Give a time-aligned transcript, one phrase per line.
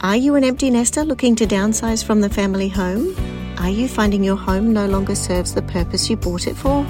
[0.00, 3.16] Are you an empty nester looking to downsize from the family home?
[3.58, 6.86] Are you finding your home no longer serves the purpose you bought it for?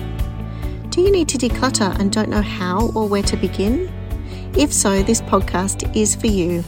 [0.91, 3.91] Do you need to declutter and don't know how or where to begin?
[4.55, 6.63] If so, this podcast is for you.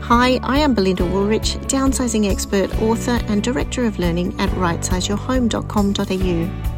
[0.00, 6.71] Hi, I am Belinda Woolrich, downsizing expert, author, and director of learning at rightsizeyourhome.com.au.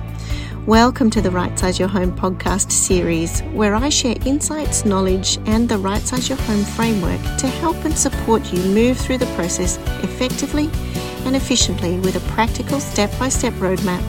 [0.67, 5.69] Welcome to the Right Size Your Home podcast series, where I share insights, knowledge, and
[5.69, 9.77] the Right Size Your Home framework to help and support you move through the process
[10.03, 10.71] effectively
[11.27, 14.03] and efficiently with a practical step by step roadmap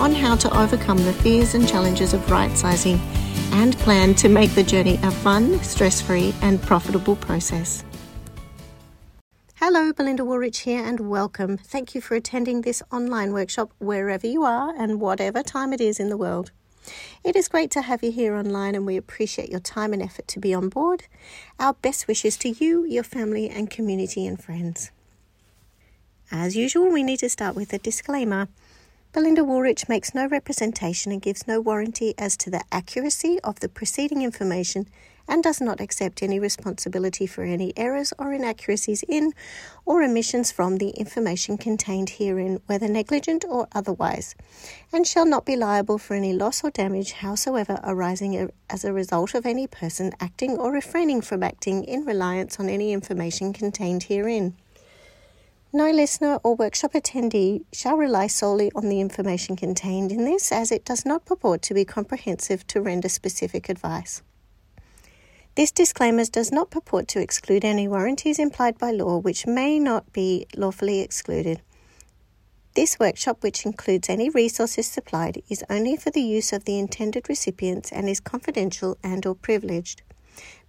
[0.00, 2.98] on how to overcome the fears and challenges of right sizing
[3.52, 7.84] and plan to make the journey a fun, stress free, and profitable process.
[9.62, 11.58] Hello, Belinda Woolrich here, and welcome.
[11.58, 16.00] Thank you for attending this online workshop wherever you are and whatever time it is
[16.00, 16.50] in the world.
[17.22, 20.26] It is great to have you here online, and we appreciate your time and effort
[20.28, 21.04] to be on board.
[21.58, 24.92] Our best wishes to you, your family, and community and friends.
[26.32, 28.48] As usual, we need to start with a disclaimer.
[29.12, 33.68] Belinda Woolrich makes no representation and gives no warranty as to the accuracy of the
[33.68, 34.86] preceding information
[35.30, 39.32] and does not accept any responsibility for any errors or inaccuracies in
[39.86, 44.34] or omissions from the information contained herein, whether negligent or otherwise,
[44.92, 49.34] and shall not be liable for any loss or damage, howsoever arising as a result
[49.34, 54.56] of any person acting or refraining from acting in reliance on any information contained herein.
[55.72, 60.72] No listener or workshop attendee shall rely solely on the information contained in this, as
[60.72, 64.22] it does not purport to be comprehensive to render specific advice.
[65.56, 70.12] This disclaimer does not purport to exclude any warranties implied by law which may not
[70.12, 71.60] be lawfully excluded.
[72.74, 77.28] This workshop, which includes any resources supplied, is only for the use of the intended
[77.28, 80.02] recipients and is confidential and or privileged.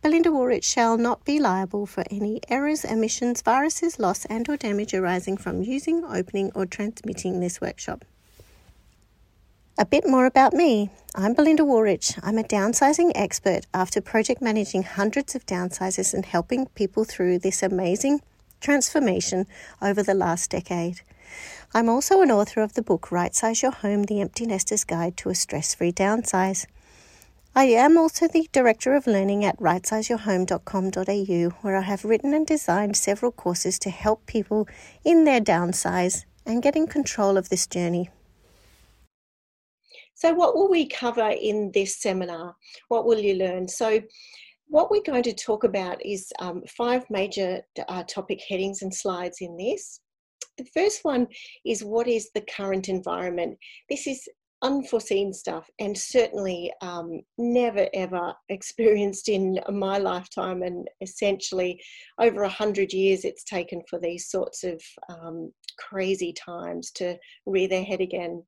[0.01, 4.95] Belinda Woolrich shall not be liable for any errors, omissions, viruses, loss, and or damage
[4.95, 8.03] arising from using, opening, or transmitting this workshop.
[9.77, 10.89] A bit more about me.
[11.15, 12.19] I'm Belinda Woolrich.
[12.21, 17.63] I'm a downsizing expert after project managing hundreds of downsizes and helping people through this
[17.63, 18.21] amazing
[18.59, 19.47] transformation
[19.81, 20.99] over the last decade.
[21.73, 25.15] I'm also an author of the book Right Size Your Home The Empty Nester's Guide
[25.17, 26.65] to a Stress Free Downsize.
[27.55, 32.97] I am also the Director of Learning at rightsizeyourhome.com.au, where I have written and designed
[32.97, 34.67] several courses to help people
[35.05, 38.09] in their downsize and get in control of this journey.
[40.21, 42.55] So, what will we cover in this seminar?
[42.89, 43.67] What will you learn?
[43.67, 43.99] So,
[44.67, 49.37] what we're going to talk about is um, five major uh, topic headings and slides
[49.41, 49.99] in this.
[50.59, 51.25] The first one
[51.65, 53.57] is what is the current environment?
[53.89, 54.29] This is
[54.61, 61.81] unforeseen stuff and certainly um, never ever experienced in my lifetime and essentially
[62.19, 64.79] over a hundred years it's taken for these sorts of
[65.09, 67.17] um, crazy times to
[67.47, 68.43] rear their head again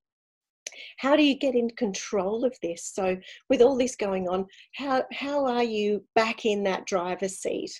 [0.97, 3.17] how do you get in control of this so
[3.49, 4.45] with all this going on
[4.75, 7.71] how how are you back in that driver's seat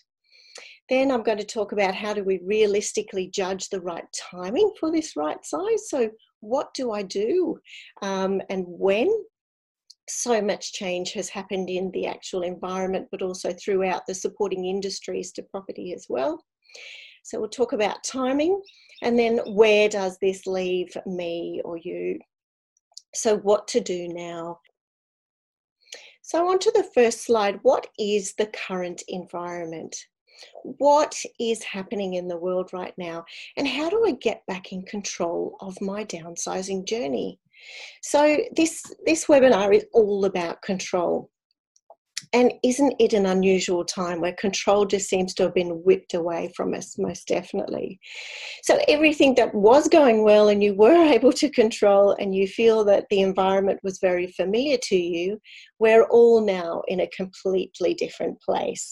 [0.90, 4.92] then I'm going to talk about how do we realistically judge the right timing for
[4.92, 5.90] this right size.
[5.90, 6.10] So
[6.42, 7.58] what do I do
[8.02, 9.10] um, and when?
[10.10, 15.32] So much change has happened in the actual environment, but also throughout the supporting industries
[15.34, 16.44] to property as well.
[17.24, 18.62] So we'll talk about timing
[19.02, 22.20] and then where does this leave me or you?
[23.14, 24.60] So, what to do now?
[26.22, 27.60] So, on to the first slide.
[27.64, 29.96] What is the current environment?
[30.64, 33.26] what is happening in the world right now
[33.58, 37.40] and how do I get back in control of my downsizing journey?
[38.02, 41.30] So this this webinar is all about control.
[42.34, 46.52] And isn't it an unusual time where control just seems to have been whipped away
[46.56, 48.00] from us, most definitely?
[48.64, 52.84] So, everything that was going well and you were able to control, and you feel
[52.86, 55.40] that the environment was very familiar to you,
[55.78, 58.90] we're all now in a completely different place.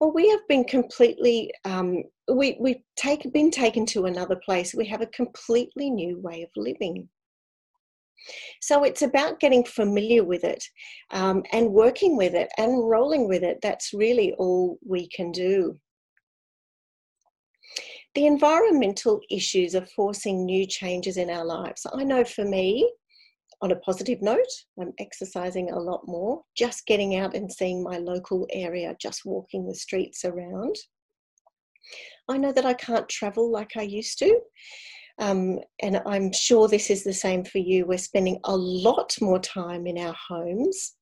[0.00, 2.02] Well, we have been completely, um,
[2.32, 4.74] we, we've take, been taken to another place.
[4.74, 7.08] We have a completely new way of living.
[8.60, 10.62] So it's about getting familiar with it
[11.10, 13.58] um, and working with it and rolling with it.
[13.62, 15.78] That's really all we can do.
[18.14, 21.86] The environmental issues are forcing new changes in our lives.
[21.94, 22.92] I know for me,
[23.62, 27.96] on a positive note, I'm exercising a lot more, just getting out and seeing my
[27.96, 30.76] local area, just walking the streets around.
[32.28, 34.40] I know that I can't travel like I used to.
[35.18, 37.86] Um, and I'm sure this is the same for you.
[37.86, 40.94] We're spending a lot more time in our homes.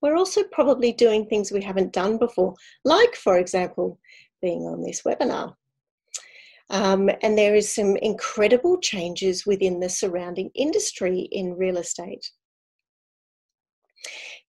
[0.00, 2.54] We're also probably doing things we haven't done before,
[2.84, 4.00] like, for example,
[4.40, 5.54] being on this webinar.
[6.70, 12.30] Um, and there is some incredible changes within the surrounding industry in real estate.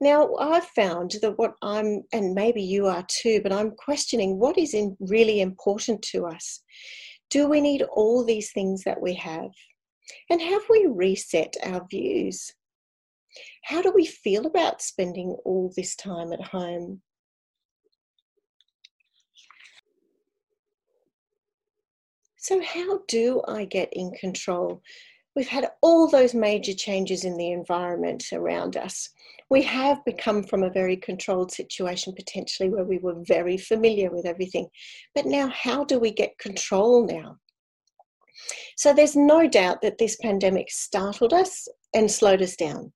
[0.01, 4.57] Now, I've found that what I'm, and maybe you are too, but I'm questioning what
[4.57, 6.62] is really important to us.
[7.33, 9.50] Do we need all these things that we have?
[10.30, 12.53] And have we reset our views?
[13.63, 17.01] How do we feel about spending all this time at home?
[22.38, 24.83] So, how do I get in control?
[25.35, 29.09] We've had all those major changes in the environment around us.
[29.53, 34.25] We have become from a very controlled situation potentially where we were very familiar with
[34.25, 34.67] everything.
[35.13, 37.38] But now, how do we get control now?
[38.77, 42.91] So, there's no doubt that this pandemic startled us and slowed us down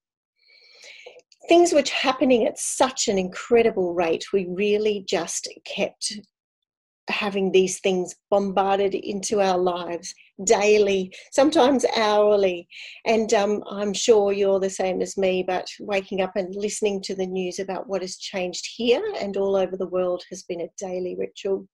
[1.47, 4.25] things were happening at such an incredible rate.
[4.33, 6.11] We really just kept
[7.09, 10.13] having these things bombarded into our lives
[10.43, 12.67] daily, sometimes hourly.
[13.05, 17.15] And um, I'm sure you're the same as me, but waking up and listening to
[17.15, 20.69] the news about what has changed here and all over the world has been a
[20.77, 21.67] daily ritual.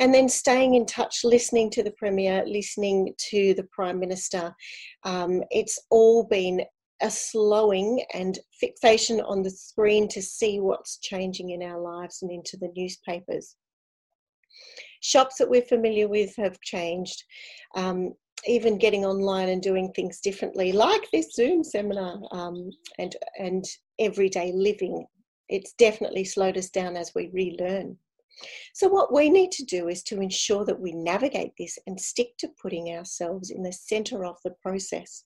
[0.00, 4.54] And then staying in touch, listening to the Premier, listening to the Prime Minister.
[5.04, 6.62] Um, it's all been
[7.02, 12.30] a slowing and fixation on the screen to see what's changing in our lives and
[12.30, 13.54] into the newspapers.
[15.00, 17.22] Shops that we're familiar with have changed.
[17.74, 18.14] Um,
[18.46, 23.64] even getting online and doing things differently, like this Zoom seminar um, and and
[23.98, 25.04] everyday living,
[25.48, 27.96] it's definitely slowed us down as we relearn.
[28.74, 32.36] So, what we need to do is to ensure that we navigate this and stick
[32.38, 35.24] to putting ourselves in the center of the process.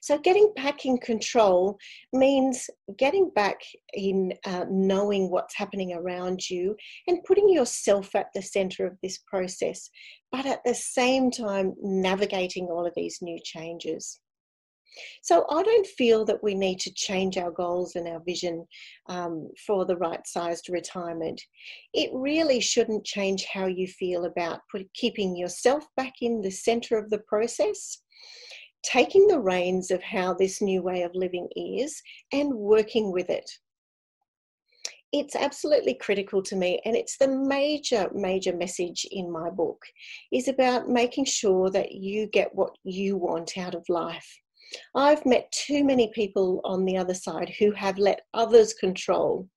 [0.00, 1.78] So, getting back in control
[2.12, 2.68] means
[2.98, 3.60] getting back
[3.94, 6.76] in uh, knowing what's happening around you
[7.06, 9.88] and putting yourself at the center of this process,
[10.30, 14.20] but at the same time, navigating all of these new changes.
[15.22, 18.66] So I don't feel that we need to change our goals and our vision
[19.08, 21.40] um, for the right sized retirement.
[21.92, 26.98] It really shouldn't change how you feel about put, keeping yourself back in the center
[26.98, 28.02] of the process
[28.84, 32.00] taking the reins of how this new way of living is
[32.32, 33.50] and working with it.
[35.12, 39.80] It's absolutely critical to me, and it's the major, major message in my book
[40.32, 44.28] is about making sure that you get what you want out of life.
[44.94, 49.48] I've met too many people on the other side who have let others control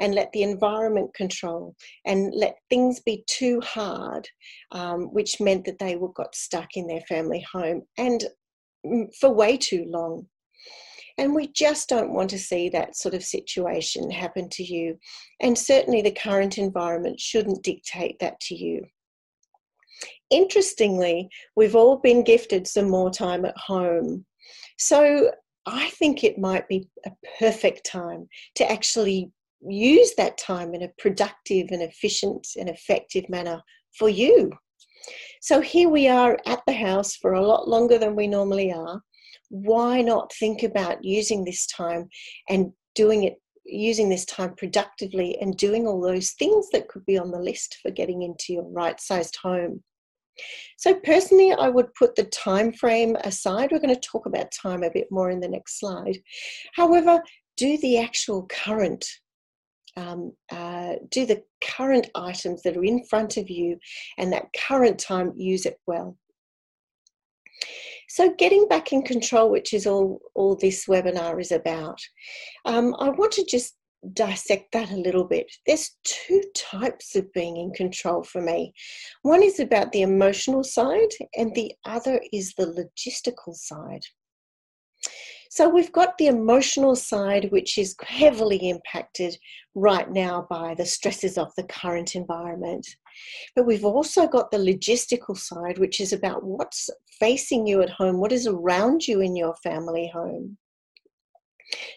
[0.00, 1.74] and let the environment control
[2.04, 4.28] and let things be too hard,
[4.72, 7.82] um, which meant that they were got stuck in their family home.
[7.98, 8.24] And
[9.20, 10.26] for way too long.
[11.18, 14.96] And we just don't want to see that sort of situation happen to you.
[15.40, 18.84] And certainly the current environment shouldn't dictate that to you.
[20.30, 24.24] Interestingly, we've all been gifted some more time at home.
[24.78, 25.32] So
[25.66, 27.10] I think it might be a
[27.40, 29.32] perfect time to actually
[29.66, 33.60] use that time in a productive and efficient and effective manner
[33.98, 34.52] for you.
[35.40, 39.00] So here we are at the house for a lot longer than we normally are.
[39.50, 42.08] Why not think about using this time
[42.48, 47.18] and doing it, using this time productively and doing all those things that could be
[47.18, 49.82] on the list for getting into your right sized home?
[50.76, 53.70] So personally, I would put the time frame aside.
[53.72, 56.18] We're going to talk about time a bit more in the next slide.
[56.74, 57.22] However,
[57.56, 59.04] do the actual current
[59.96, 63.78] um, uh, do the current items that are in front of you
[64.18, 66.16] and that current time use it well.
[68.08, 72.00] So getting back in control, which is all, all this webinar is about,
[72.64, 73.74] um, I want to just
[74.12, 75.50] dissect that a little bit.
[75.66, 78.72] There's two types of being in control for me.
[79.22, 84.02] One is about the emotional side and the other is the logistical side.
[85.50, 89.36] So we've got the emotional side, which is heavily impacted
[89.74, 92.86] right now by the stresses of the current environment.
[93.56, 98.18] But we've also got the logistical side, which is about what's facing you at home,
[98.18, 100.58] what is around you in your family home.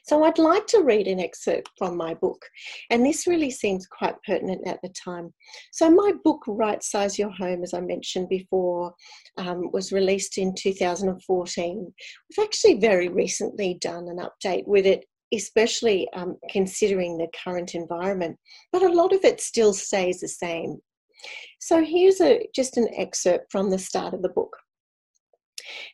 [0.04, 2.46] So I'd like to read an excerpt from my book,
[2.90, 5.34] and this really seems quite pertinent at the time.
[5.72, 8.94] So my book, Right Size Your Home, as I mentioned before,
[9.38, 11.94] um, was released in 2014.
[12.30, 18.38] We've actually very recently done an update with it especially um, considering the current environment,
[18.72, 20.78] but a lot of it still stays the same.
[21.60, 24.56] So here's a, just an excerpt from the start of the book.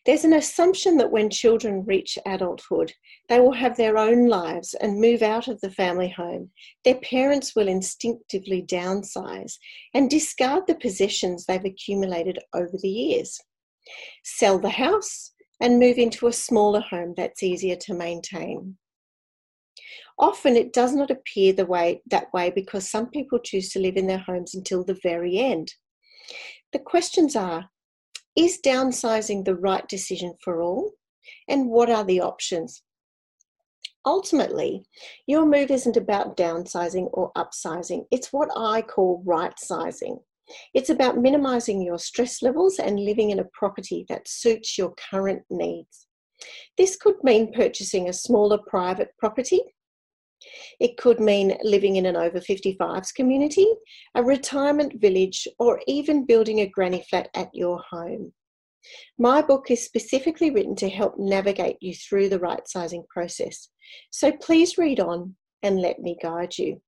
[0.05, 2.93] There's an assumption that when children reach adulthood,
[3.29, 6.51] they will have their own lives and move out of the family home.
[6.85, 9.53] Their parents will instinctively downsize
[9.93, 13.39] and discard the possessions they've accumulated over the years,
[14.23, 18.77] sell the house, and move into a smaller home that's easier to maintain.
[20.19, 23.97] Often it does not appear the way that way because some people choose to live
[23.97, 25.73] in their homes until the very end.
[26.73, 27.69] The questions are
[28.37, 30.91] is downsizing the right decision for all?
[31.49, 32.83] And what are the options?
[34.05, 34.85] Ultimately,
[35.25, 40.19] your move isn't about downsizing or upsizing, it's what I call right sizing.
[40.73, 45.41] It's about minimizing your stress levels and living in a property that suits your current
[45.49, 46.07] needs.
[46.77, 49.61] This could mean purchasing a smaller private property
[50.79, 53.67] it could mean living in an over 55s community,
[54.15, 58.33] a retirement village, or even building a granny flat at your home.
[59.17, 63.69] My book is specifically written to help navigate you through the right sizing process.
[64.11, 66.81] So please read on and let me guide you.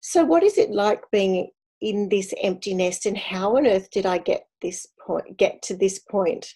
[0.00, 4.06] So, what is it like being in this empty nest, and how on earth did
[4.06, 5.36] I get this point?
[5.36, 6.46] Get to this point?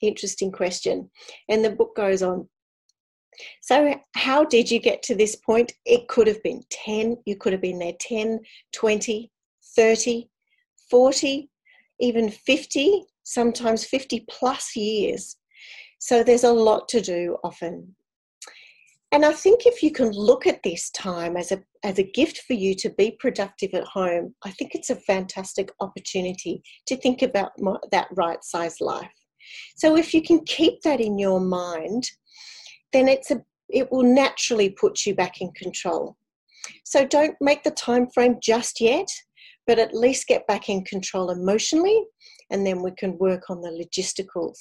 [0.00, 1.10] Interesting question.
[1.48, 2.48] And the book goes on.
[3.62, 5.72] So, how did you get to this point?
[5.84, 8.40] It could have been 10, you could have been there 10,
[8.72, 9.30] 20,
[9.76, 10.28] 30,
[10.90, 11.50] 40,
[12.00, 15.36] even 50, sometimes 50 plus years.
[15.98, 17.94] So, there's a lot to do often.
[19.12, 22.38] And I think if you can look at this time as a, as a gift
[22.46, 27.20] for you to be productive at home, I think it's a fantastic opportunity to think
[27.20, 27.52] about
[27.90, 29.12] that right size life.
[29.76, 32.10] So, if you can keep that in your mind,
[32.92, 36.16] then it's a it will naturally put you back in control.
[36.84, 39.08] So don't make the time frame just yet,
[39.66, 42.04] but at least get back in control emotionally,
[42.50, 44.58] and then we can work on the logisticals.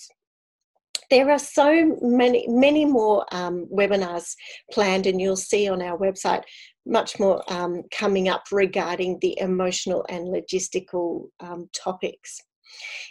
[1.10, 4.34] There are so many, many more um, webinars
[4.72, 6.44] planned, and you'll see on our website
[6.86, 12.40] much more um, coming up regarding the emotional and logistical um, topics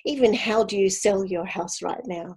[0.04, 2.36] even how do you sell your house right now?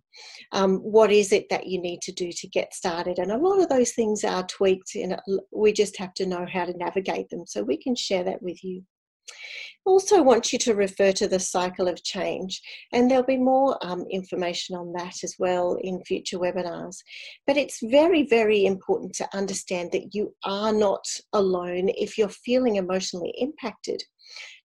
[0.51, 3.19] Um, what is it that you need to do to get started?
[3.19, 5.19] And a lot of those things are tweaked, and
[5.51, 7.45] we just have to know how to navigate them.
[7.45, 8.83] So we can share that with you.
[9.85, 12.61] Also, want you to refer to the cycle of change,
[12.93, 16.97] and there'll be more um, information on that as well in future webinars.
[17.45, 22.77] But it's very, very important to understand that you are not alone if you're feeling
[22.77, 24.01] emotionally impacted.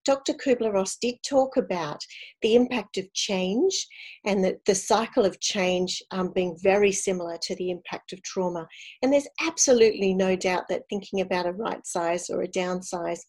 [0.08, 0.32] Dr.
[0.32, 2.00] Kubler Ross did talk about
[2.40, 3.86] the impact of change
[4.24, 8.66] and the, the cycle of change um, being very similar to the impact of trauma.
[9.02, 13.20] And there's absolutely no doubt that thinking about a right size or a downsize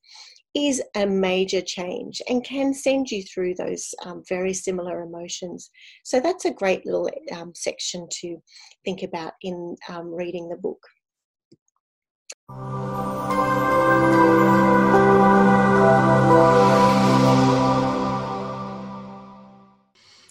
[0.56, 5.70] is a major change and can send you through those um, very similar emotions.
[6.06, 8.38] So that's a great little um, section to
[8.86, 10.80] think about in um, reading the book.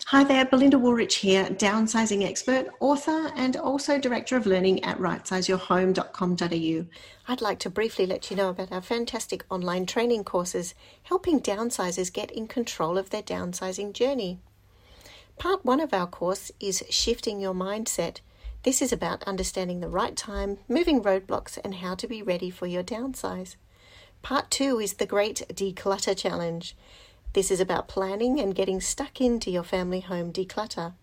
[0.09, 6.87] Hi there, Belinda Woolrich here, downsizing expert, author, and also director of learning at rightsizeyourhome.com.au.
[7.31, 12.11] I'd like to briefly let you know about our fantastic online training courses helping downsizers
[12.11, 14.39] get in control of their downsizing journey.
[15.37, 18.21] Part one of our course is Shifting Your Mindset.
[18.63, 22.67] This is about understanding the right time, moving roadblocks, and how to be ready for
[22.67, 23.57] your downsize.
[24.23, 26.75] Part two is the Great Declutter Challenge.
[27.35, 30.95] This is about planning and getting stuck into your family home declutter.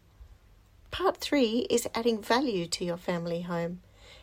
[0.92, 3.82] Part three is adding value to your family home.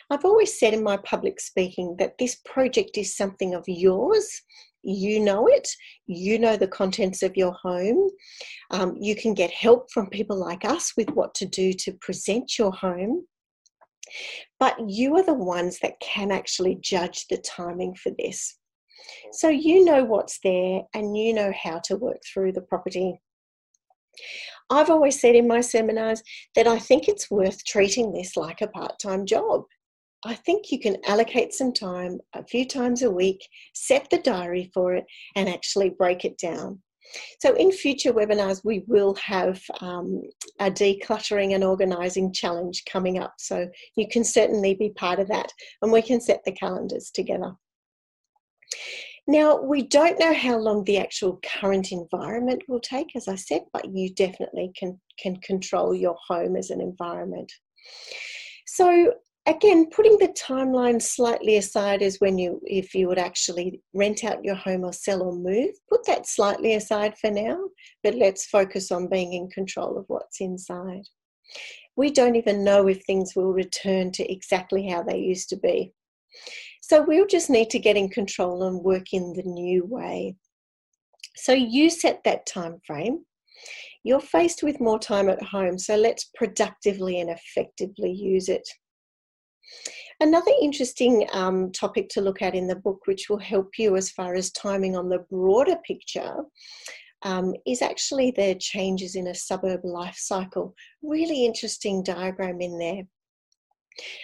[0.09, 4.41] I've always said in my public speaking that this project is something of yours
[4.85, 5.67] you know it,
[6.07, 8.09] you know the contents of your home.
[8.71, 12.57] Um, you can get help from people like us with what to do to present
[12.57, 13.25] your home.
[14.59, 18.57] But you are the ones that can actually judge the timing for this.
[19.33, 23.19] So you know what's there and you know how to work through the property.
[24.69, 26.23] I've always said in my seminars
[26.55, 29.63] that I think it's worth treating this like a part time job.
[30.25, 34.71] I think you can allocate some time a few times a week, set the diary
[34.73, 35.05] for it,
[35.35, 36.81] and actually break it down.
[37.39, 40.23] So, in future webinars, we will have um,
[40.59, 43.35] a decluttering and organising challenge coming up.
[43.37, 45.51] So, you can certainly be part of that,
[45.83, 47.53] and we can set the calendars together.
[49.27, 53.61] Now, we don't know how long the actual current environment will take, as I said,
[53.73, 57.51] but you definitely can, can control your home as an environment.
[58.67, 59.13] So,
[59.47, 64.43] again, putting the timeline slightly aside is when you, if you would actually rent out
[64.43, 67.57] your home or sell or move, put that slightly aside for now,
[68.03, 71.03] but let's focus on being in control of what's inside.
[71.95, 75.93] We don't even know if things will return to exactly how they used to be.
[76.81, 80.35] So we'll just need to get in control and work in the new way.
[81.35, 83.25] So you set that time frame.
[84.03, 88.67] You're faced with more time at home, so let's productively and effectively use it.
[90.19, 94.11] Another interesting um, topic to look at in the book, which will help you as
[94.11, 96.37] far as timing on the broader picture,
[97.23, 100.73] um, is actually the changes in a suburb life cycle.
[101.01, 103.03] Really interesting diagram in there.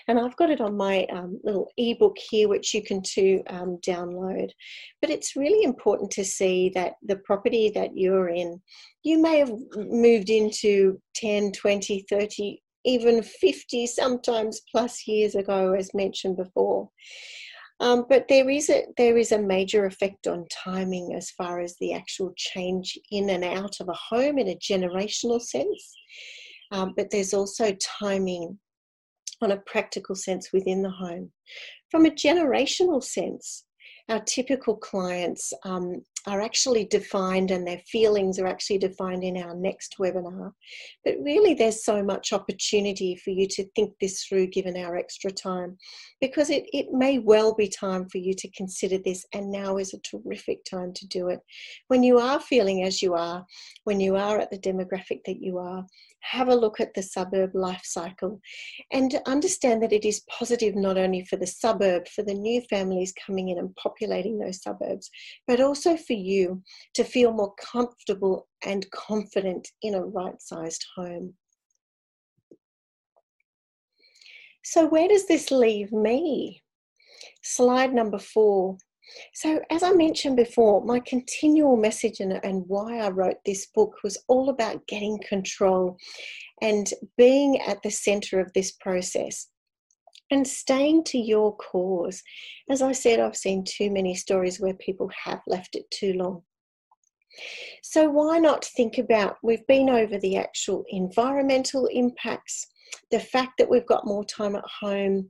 [0.08, 3.78] And I've got it on my um, little ebook here, which you can to um,
[3.86, 4.50] download.
[5.02, 8.62] But it's really important to see that the property that you're in,
[9.04, 15.94] you may have moved into 10, 20, 30, even 50, sometimes plus years ago, as
[15.94, 16.90] mentioned before.
[17.80, 21.76] Um, but there is a there is a major effect on timing as far as
[21.80, 25.92] the actual change in and out of a home in a generational sense.
[26.72, 28.60] Um, but there's also timing
[29.42, 31.32] on a practical sense within the home.
[31.90, 33.66] From a generational sense,
[34.10, 39.56] our typical clients um, are actually defined and their feelings are actually defined in our
[39.56, 40.52] next webinar.
[41.04, 45.32] But really, there's so much opportunity for you to think this through given our extra
[45.32, 45.78] time
[46.20, 49.94] because it, it may well be time for you to consider this, and now is
[49.94, 51.40] a terrific time to do it.
[51.88, 53.46] When you are feeling as you are,
[53.86, 55.86] when you are at the demographic that you are,
[56.22, 58.40] have a look at the suburb life cycle
[58.92, 63.14] and understand that it is positive not only for the suburb, for the new families
[63.26, 65.10] coming in and populating those suburbs,
[65.48, 66.62] but also for you
[66.94, 71.34] to feel more comfortable and confident in a right sized home.
[74.64, 76.62] So, where does this leave me?
[77.42, 78.78] Slide number four
[79.34, 83.96] so, as I mentioned before, my continual message and, and why I wrote this book
[84.04, 85.98] was all about getting control
[86.62, 89.48] and being at the center of this process
[90.32, 92.22] and staying to your cause.
[92.70, 96.44] As I said, I've seen too many stories where people have left it too long.
[97.84, 99.38] So, why not think about?
[99.44, 102.68] We've been over the actual environmental impacts,
[103.12, 105.30] the fact that we've got more time at home,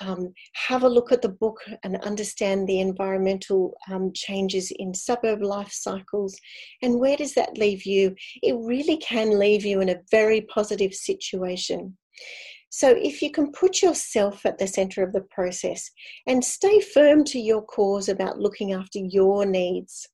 [0.00, 5.42] um, have a look at the book and understand the environmental um, changes in suburb
[5.42, 6.38] life cycles.
[6.82, 8.14] And where does that leave you?
[8.42, 11.96] It really can leave you in a very positive situation.
[12.70, 15.90] So, if you can put yourself at the center of the process
[16.26, 20.08] and stay firm to your cause about looking after your needs.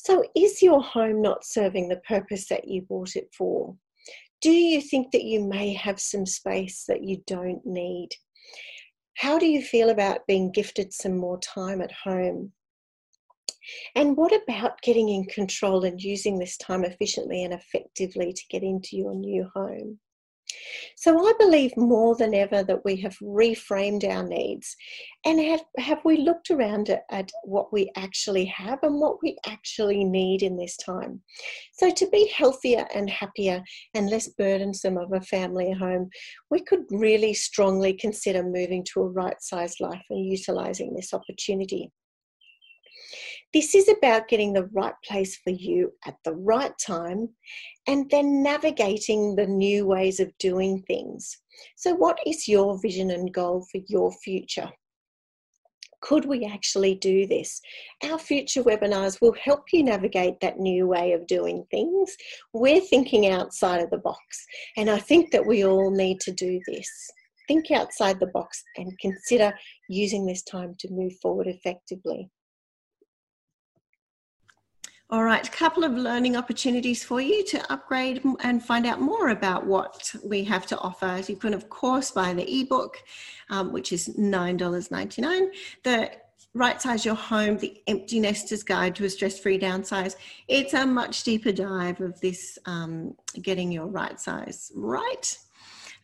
[0.00, 3.76] So, is your home not serving the purpose that you bought it for?
[4.40, 8.08] Do you think that you may have some space that you don't need?
[9.18, 12.52] How do you feel about being gifted some more time at home?
[13.94, 18.62] And what about getting in control and using this time efficiently and effectively to get
[18.62, 20.00] into your new home?
[20.96, 24.76] So I believe more than ever that we have reframed our needs
[25.24, 29.36] and have, have we looked around at, at what we actually have and what we
[29.46, 31.20] actually need in this time.
[31.72, 33.62] So to be healthier and happier
[33.94, 36.10] and less burdensome of a family home,
[36.50, 41.90] we could really strongly consider moving to a right sized life and utilizing this opportunity.
[43.52, 47.28] This is about getting the right place for you at the right time
[47.88, 51.36] and then navigating the new ways of doing things.
[51.76, 54.70] So, what is your vision and goal for your future?
[56.00, 57.60] Could we actually do this?
[58.04, 62.16] Our future webinars will help you navigate that new way of doing things.
[62.54, 66.60] We're thinking outside of the box, and I think that we all need to do
[66.66, 66.88] this.
[67.48, 69.52] Think outside the box and consider
[69.88, 72.30] using this time to move forward effectively.
[75.12, 79.30] All right, a couple of learning opportunities for you to upgrade and find out more
[79.30, 81.20] about what we have to offer.
[81.26, 82.96] You can, of course, buy the ebook,
[83.48, 85.48] um, which is $9.99.
[85.82, 86.12] The
[86.54, 90.14] Right Size Your Home, the Empty Nester's Guide to a Stress Free Downsize.
[90.46, 95.36] It's a much deeper dive of this um, getting your right size right.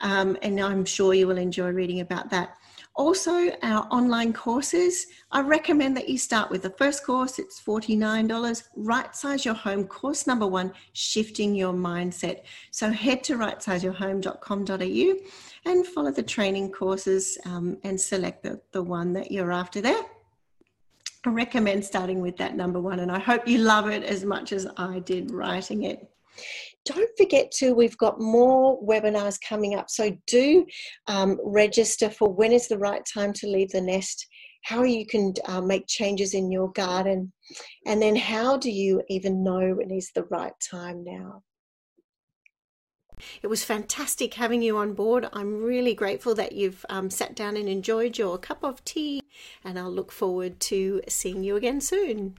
[0.01, 2.57] Um, and I'm sure you will enjoy reading about that.
[2.97, 8.63] Also, our online courses, I recommend that you start with the first course, it's $49.
[8.75, 12.45] Right Size Your Home, course number one, Shifting Your Mindset.
[12.71, 19.13] So head to rightsizeyourhome.com.au and follow the training courses um, and select the, the one
[19.13, 20.03] that you're after there.
[21.27, 24.53] I recommend starting with that number one, and I hope you love it as much
[24.53, 26.11] as I did writing it.
[26.85, 29.91] Don't forget to, we've got more webinars coming up.
[29.91, 30.65] So do
[31.07, 34.27] um, register for when is the right time to leave the nest,
[34.63, 37.33] how you can uh, make changes in your garden,
[37.87, 41.43] and then how do you even know when is the right time now.
[43.43, 45.29] It was fantastic having you on board.
[45.33, 49.23] I'm really grateful that you've um, sat down and enjoyed your cup of tea,
[49.65, 52.37] and I'll look forward to seeing you again soon.